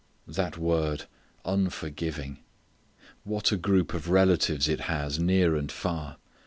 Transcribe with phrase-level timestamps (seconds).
[0.25, 1.05] That word
[1.45, 2.39] unforgiving!
[3.23, 6.17] What a group of relatives it has, near and far!